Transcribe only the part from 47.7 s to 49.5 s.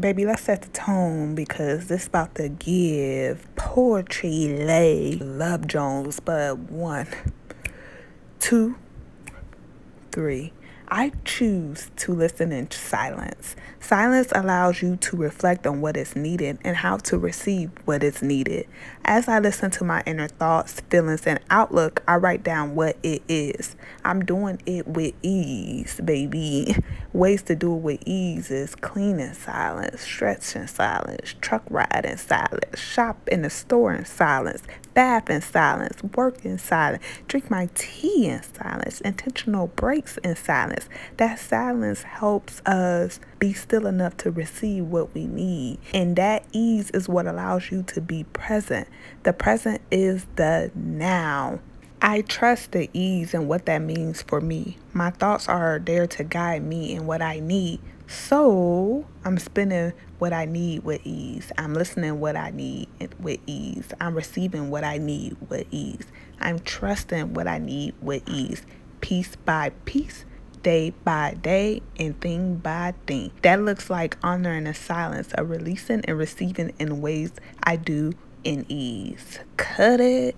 you to be present. The